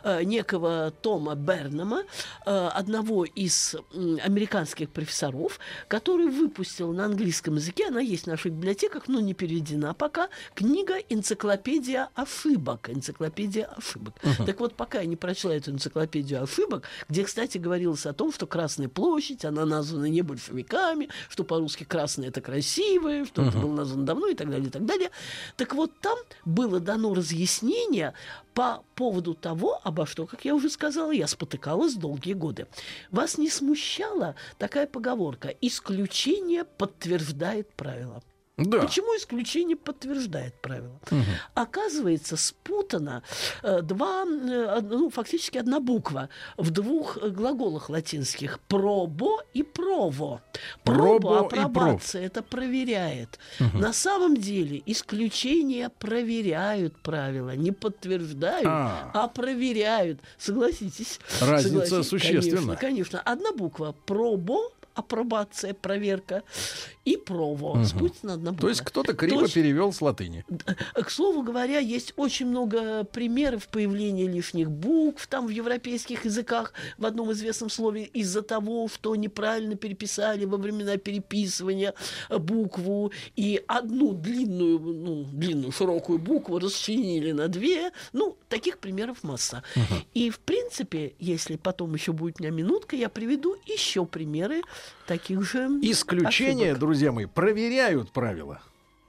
[0.04, 2.04] э, некого Тома Бернама,
[2.44, 3.76] э, одного из
[4.22, 9.94] американских профессоров, который выпустил на английском языке, она есть в наших библиотеках, но не переведена
[9.94, 12.90] пока, книга «Энциклопедия ошибок».
[12.90, 14.14] Энциклопедия ошибок.
[14.44, 18.46] Так вот, пока я не прочла эту энциклопедию ошибок, где, кстати, говорилось о том, что
[18.46, 24.06] Красная площадь, она названа не большевиками, что по-русски красное это красивое, что это было названо
[24.06, 25.10] давно и так далее, и так далее.
[25.56, 28.14] Так вот, там было дано разъяснение
[28.54, 32.66] по поводу того, обо что, как я уже сказала, я спотыкалась долгие годы.
[33.10, 38.22] Вас не смущала такая поговорка «исключение подтверждает правило».
[38.56, 38.80] Да.
[38.80, 40.98] Почему исключение подтверждает правило?
[41.54, 43.22] Оказывается, спутано
[43.62, 50.40] э, два, э, ну, фактически одна буква в двух глаголах латинских пробо и прово.
[50.84, 53.38] Пробо апробация, это проверяет.
[53.74, 59.10] На самом деле исключения проверяют правила, не подтверждают, А.
[59.12, 60.20] а, проверяют.
[60.38, 61.20] Согласитесь?
[61.42, 62.08] Разница Согласитесь?
[62.08, 62.76] существенна.
[62.76, 63.20] Конечно, конечно.
[63.20, 66.42] Одна буква пробо, апробация, проверка,
[67.04, 67.84] и прово.
[67.84, 68.62] Спутана одна буква.
[68.62, 69.62] То есть кто-то криво Точно.
[69.62, 70.44] перевел с латыни.
[70.94, 77.06] К слову говоря, есть очень много примеров появления лишних букв там в европейских языках в
[77.06, 81.94] одном известном слове из-за того, что неправильно переписали во времена переписывания
[82.28, 87.92] э, букву и одну длинную, ну, длинную широкую букву расчленили на две.
[88.12, 89.62] Ну, таких примеров масса.
[90.14, 94.62] И, в принципе, если потом еще будет у меня минутка, я приведу еще примеры
[95.06, 96.80] таких же Исключения, ошибок.
[96.80, 98.60] друзья мои, проверяют правила.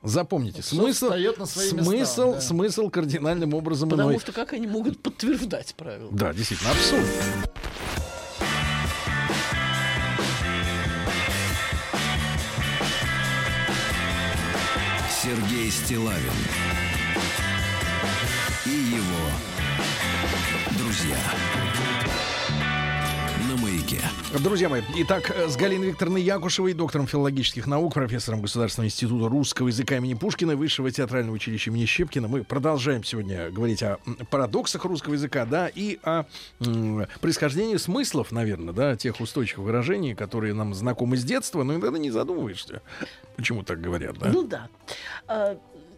[0.03, 2.41] Запомните, Всё смысл, на свои места, смысл, да.
[2.41, 4.19] смысл кардинальным образом Потому иной.
[4.19, 6.09] что как они могут подтверждать правила?
[6.11, 7.03] Да, действительно, абсурд.
[15.09, 16.31] Сергей Стилавин
[18.65, 19.29] и его
[20.77, 21.17] друзья
[23.97, 24.43] маяке.
[24.43, 29.67] Друзья мои, итак, э, с Галиной Викторовной Якушевой, доктором филологических наук, профессором Государственного института русского
[29.67, 33.97] языка имени Пушкина, Высшего театрального училища имени Щепкина, мы продолжаем сегодня говорить о
[34.29, 36.25] парадоксах русского языка, да, и о
[36.59, 41.97] м, происхождении смыслов, наверное, да, тех устойчивых выражений, которые нам знакомы с детства, но иногда
[41.97, 42.81] не задумываешься,
[43.35, 44.29] почему так говорят, да?
[44.29, 45.57] Ну да.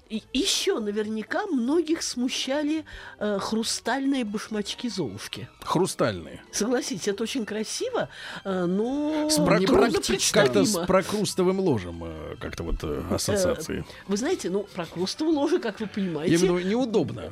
[0.09, 2.83] И еще наверняка многих смущали
[3.19, 5.47] э, хрустальные башмачки Золушки.
[5.61, 6.41] Хрустальные.
[6.51, 8.09] Согласитесь, это очень красиво,
[8.43, 13.85] э, но С прокру- Как-то с прокрустовым ложем э, как-то вот э, ассоциации.
[14.07, 17.31] Вы знаете, ну, про крустову ложе, как вы Я понимаете, в виду, неудобно.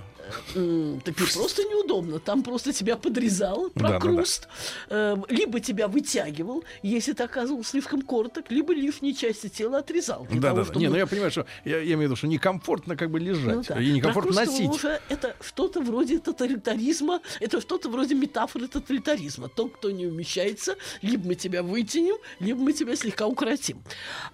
[1.03, 3.99] Так не просто неудобно, там просто тебя подрезал Да, да, да.
[3.99, 4.47] прокруст,
[4.89, 10.27] э, либо тебя вытягивал, если ты оказывался слишком короток, либо лишние части тела отрезал.
[10.31, 10.63] Да, того, да, да.
[10.65, 13.19] чтобы Не, ну я понимаю, что я, я имею в виду, что некомфортно как бы
[13.19, 13.81] Ну лежать, да.
[13.81, 14.83] и некомфортно Прокрустовая носить.
[14.83, 19.49] ложа это что-то вроде тоталитаризма, это что-то вроде метафоры тоталитаризма.
[19.49, 23.81] То, кто не умещается, либо мы тебя вытянем, либо мы тебя слегка укоротим.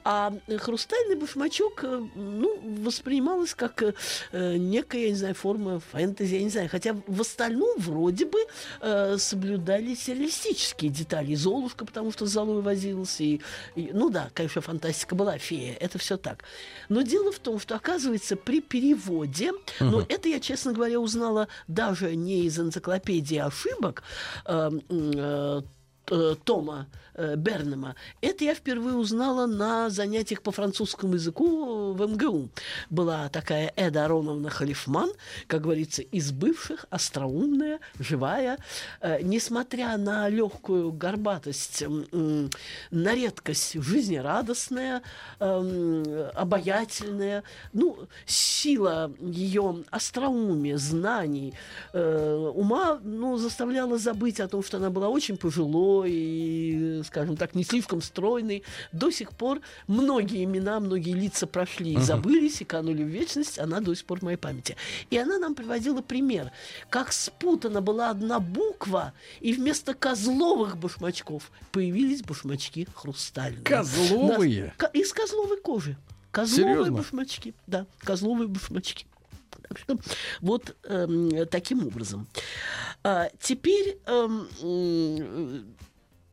[0.04, 3.94] А э, хрустальный башмачок, э, ну, воспринималось как э,
[4.58, 6.70] некая, я не знаю, форма фэнтези, я не знаю.
[6.70, 8.40] Хотя в остальном вроде бы
[8.82, 11.32] э, соблюдались реалистические детали.
[11.32, 13.24] И Золушка, потому что с Золой возился.
[13.24, 13.42] И,
[13.76, 16.44] и- ну да, конечно, фантастика была, фея, это все так.
[16.90, 22.16] Но дело в том, что, оказывается, при переводе, ну, это я, честно говоря, узнала даже
[22.16, 24.04] не из энциклопедии ошибок,
[24.46, 25.62] э, э,
[26.06, 27.96] Тома э, Бернема.
[28.22, 32.50] Это я впервые узнала на занятиях по французскому языку в МГУ.
[32.90, 35.12] Была такая Эда Ароновна Халифман,
[35.48, 38.58] как говорится, из бывших, остроумная, живая.
[39.00, 41.84] Э, несмотря на легкую горбатость,
[42.92, 45.02] на редкость жизнерадостная,
[45.40, 51.54] эм, обаятельная, ну, сила ее остроумия, знаний,
[51.94, 57.56] э, ума, ну, заставляла забыть о том, что она была очень пожилой и, скажем так,
[57.56, 58.64] не слишком стройной.
[58.92, 63.80] До сих пор многие имена, многие лица прошли и забылись, и канули в вечность, она
[63.80, 64.76] до сих пор в моей памяти.
[65.10, 66.52] И она нам приводила пример,
[66.90, 73.64] как спутана была одна буква, и вместо козловых башмачков появились башмачки хрустальные.
[73.64, 74.74] Козловые?
[74.94, 75.98] Из козловой кожи.
[76.32, 76.98] Козловые Серьезно?
[76.98, 77.54] башмачки.
[77.68, 79.06] Да, козловые башмачки.
[79.78, 79.98] Что
[80.42, 82.28] вот эм, таким образом.
[83.04, 84.48] А, теперь м,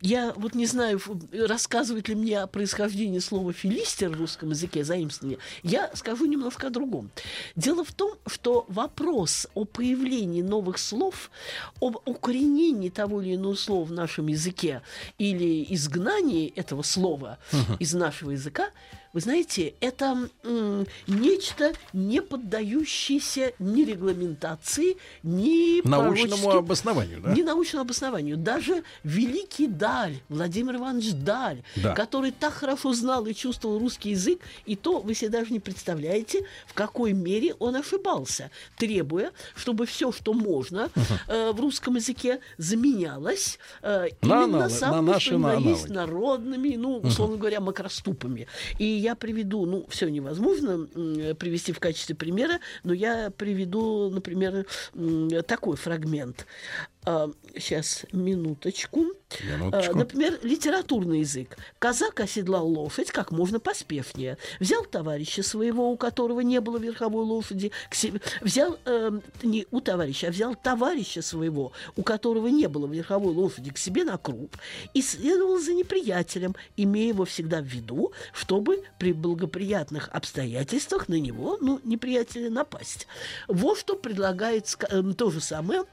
[0.01, 0.99] я вот не знаю,
[1.31, 5.37] рассказывает ли мне о происхождении слова «филистер» в русском языке, заимствование.
[5.61, 7.11] Я скажу немножко о другом.
[7.55, 11.29] Дело в том, что вопрос о появлении новых слов,
[11.79, 14.81] об укоренении того или иного слова в нашем языке
[15.19, 17.37] или изгнании этого слова
[17.79, 18.71] из нашего языка,
[19.13, 20.29] вы знаете, это
[21.07, 27.33] нечто, не поддающееся ни регламентации, ни Научному обоснованию, да?
[27.33, 28.37] не научному обоснованию.
[28.37, 31.93] Даже великий Даль, Владимир Иванович Даль, Да.
[31.93, 36.45] который так хорошо знал и чувствовал русский язык, и то вы себе даже не представляете,
[36.67, 40.89] в какой мере он ошибался, требуя, чтобы все, что можно
[41.27, 45.59] э, в русском языке, заменялось э, На именно аналы- самыми, на наши что ни на
[45.59, 48.47] на есть народными, ну, условно говоря, макроступами.
[48.79, 50.87] И я приведу, ну, все невозможно
[51.35, 54.65] привести в качестве примера, но я приведу, например,
[55.47, 56.45] такой фрагмент.
[57.03, 59.05] Сейчас, минуточку.
[59.43, 59.93] Минуточку.
[59.93, 61.57] А, Например, литературный язык.
[61.79, 64.37] Казак оседлал лошадь как можно поспешнее.
[64.59, 69.81] Взял товарища своего, у которого не было верховой лошади, к себе, взял э, не у
[69.81, 74.55] товарища, а взял товарища своего, у которого не было верховой лошади, к себе на круп
[74.93, 81.57] и следовал за неприятелем, имея его всегда в виду, чтобы при благоприятных обстоятельствах на него,
[81.61, 83.07] ну, неприятеля напасть.
[83.47, 85.83] Вот что предлагает э, то же самое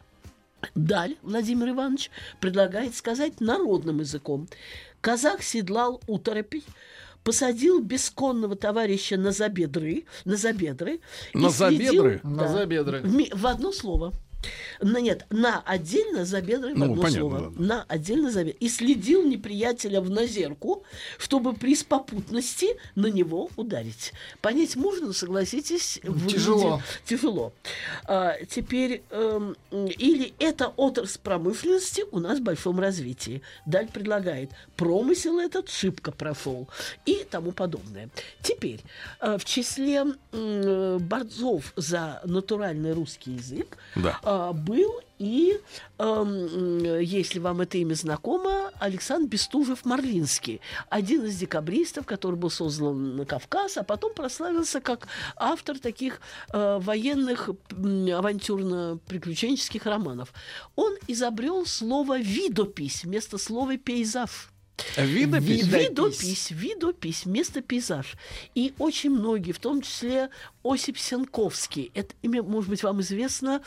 [0.74, 4.48] Даль Владимир Иванович предлагает сказать народным языком.
[5.00, 6.64] Казак седлал уторопий,
[7.24, 11.00] посадил бесконного товарища на забедры, на забедры,
[11.34, 12.20] На следил- забедры?
[12.24, 12.48] На Да.
[12.48, 13.02] забедры.
[13.32, 14.12] В одно слово.
[14.80, 17.34] На, нет, на отдельно забедры в Ну, одно понятно, слово.
[17.44, 17.66] ладно.
[17.66, 18.56] На отдельно забедры.
[18.60, 20.84] И следил неприятеля в назерку,
[21.18, 24.12] чтобы при попутности на него ударить.
[24.40, 26.00] Понять можно, согласитесь?
[26.02, 26.82] выглядит Тяжело.
[27.04, 27.52] Тяжело.
[28.04, 33.42] А, теперь, эм, или эта отрасль промышленности у нас в большом развитии.
[33.66, 36.68] Даль предлагает, промысел этот шибко прошел
[37.06, 38.08] и тому подобное.
[38.42, 38.80] Теперь,
[39.20, 44.18] э, в числе м, борцов за натуральный русский язык Да.
[44.30, 45.58] А, был и,
[45.98, 50.60] м, если вам это имя знакомо, Александр Бестужев-Марлинский,
[50.90, 56.20] один из декабристов, который был создан на Кавказ, а потом прославился как автор таких
[56.52, 60.34] э, военных авантюрно-приключенческих романов.
[60.76, 64.50] Он изобрел слово «видопись» вместо слова «пейзаж».
[64.96, 65.66] Видопись?
[65.66, 68.14] Видопись, видопись вместо пейзаж.
[68.54, 70.30] И очень многие, в том числе
[70.62, 73.62] Осип Сенковский, это имя, может быть, вам известно,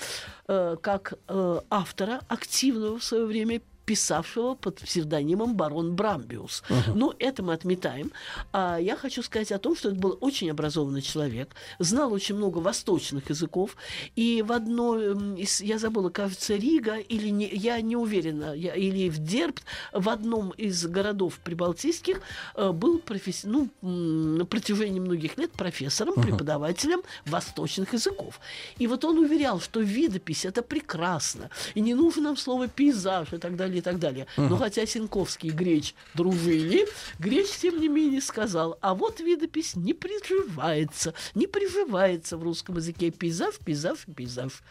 [0.47, 6.63] э, как э, автора, активного в свое время писавшего под псевдонимом барон Брамбиус.
[6.67, 6.93] Uh-huh.
[6.95, 8.11] Но это мы отметаем.
[8.53, 12.59] А я хочу сказать о том, что это был очень образованный человек, знал очень много
[12.59, 13.75] восточных языков,
[14.15, 19.09] и в одной из, я забыла, кажется, Рига, или не, я не уверена, я, или
[19.09, 19.63] в Дербт,
[19.93, 22.21] в одном из городов прибалтийских
[22.55, 23.43] э, был професс...
[23.43, 26.23] ну, на протяжении многих лет профессором, uh-huh.
[26.23, 28.39] преподавателем восточных языков.
[28.77, 33.37] И вот он уверял, что видопись это прекрасно, и не нужно нам слово пейзаж и
[33.37, 34.27] так далее, и так далее.
[34.37, 34.49] Uh-huh.
[34.49, 36.87] Но хотя Синковский и Греч дружили,
[37.19, 43.11] Греч, тем не менее, сказал, а вот видопись не приживается, не приживается в русском языке
[43.11, 44.63] пейзаж, пейзаж, пейзаж.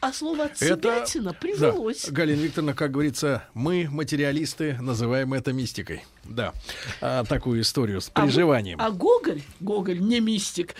[0.00, 1.38] А слово «отсебятина» это...
[1.38, 2.04] привелось.
[2.04, 2.12] Да.
[2.12, 6.04] Галина Викторовна, как говорится, мы, материалисты, называем это мистикой.
[6.28, 6.52] Да,
[7.00, 8.80] а, такую историю с приживанием.
[8.80, 10.74] А, а Гоголь, Гоголь не мистик.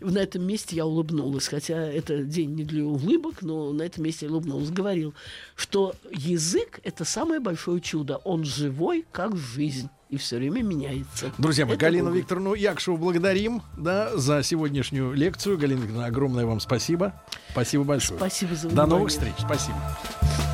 [0.00, 4.26] На этом месте я улыбнулась, хотя это день не для улыбок, но на этом месте
[4.26, 4.70] я улыбнулась.
[4.70, 5.14] Говорил,
[5.56, 8.16] что язык— это самое большое чудо.
[8.18, 11.32] Он живой, как жизнь и все время меняется.
[11.38, 12.18] Друзья мои, Галину Гоголь.
[12.20, 15.58] Викторовну Якшеву благодарим да, за сегодняшнюю лекцию.
[15.58, 17.20] Галина Викторовна, огромное вам спасибо.
[17.50, 18.18] Спасибо большое.
[18.18, 18.76] Спасибо за внимание.
[18.76, 19.34] До новых встреч.
[19.38, 20.53] Спасибо.